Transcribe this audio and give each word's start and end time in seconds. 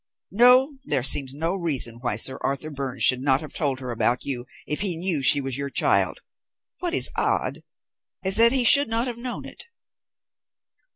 No, 0.31 0.79
there 0.85 1.03
seems 1.03 1.31
no 1.31 1.53
reason 1.55 1.99
why 2.01 2.15
Sir 2.15 2.39
Arthur 2.41 2.71
Byrne 2.71 2.97
should 2.97 3.21
not 3.21 3.39
have 3.41 3.53
told 3.53 3.79
her 3.81 3.91
about 3.91 4.25
you 4.25 4.47
if 4.65 4.81
he 4.81 4.95
knew 4.97 5.21
she 5.21 5.39
was 5.39 5.59
your 5.59 5.69
child. 5.69 6.21
What 6.79 6.95
is 6.95 7.11
odd, 7.15 7.61
is 8.25 8.37
that 8.37 8.51
he 8.51 8.63
should 8.63 8.87
not 8.89 9.05
have 9.05 9.19
known 9.19 9.45
it." 9.45 9.65